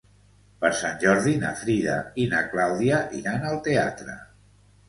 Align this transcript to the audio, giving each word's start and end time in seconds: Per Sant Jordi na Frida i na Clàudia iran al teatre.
Per 0.63 0.71
Sant 0.77 0.95
Jordi 1.03 1.33
na 1.43 1.51
Frida 1.59 1.97
i 2.23 2.27
na 2.31 2.41
Clàudia 2.55 3.03
iran 3.23 3.49
al 3.51 3.63
teatre. 3.69 4.19